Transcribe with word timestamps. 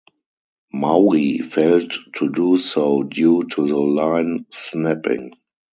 Maui 0.73 1.37
failed 1.37 1.93
to 2.15 2.27
do 2.29 2.57
so 2.57 3.03
due 3.03 3.43
to 3.43 3.67
the 3.67 3.77
line 3.77 4.47
snapping. 4.49 5.31